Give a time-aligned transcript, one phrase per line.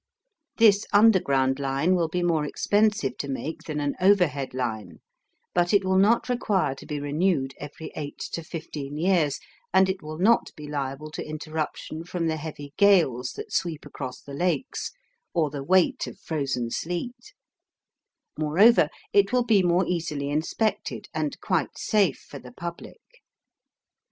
[0.57, 4.99] This underground line will be more expensive to make than an overhead line,
[5.53, 9.39] but it will not require to be renewed every eight to fifteen years,
[9.71, 14.19] and it will not be liable to interruption from the heavy gales that sweep across
[14.21, 14.91] the lakes,
[15.35, 17.35] or the weight of frozen sleet:
[18.39, 22.97] moreover, it will be more easily inspected, and quite safe for the public.